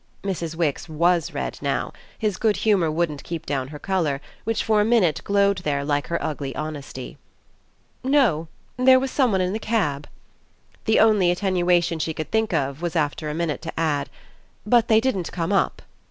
[0.23, 0.55] Mrs.
[0.55, 4.83] Wix WAS red now: his good humour wouldn't keep down her colour, which for a
[4.83, 7.19] minute glowed there like her ugly honesty.
[8.03, 10.07] "No there was some one in the cab."
[10.85, 14.09] The only attenuation she could think of was after a minute to add:
[14.65, 15.83] "But they didn't come up."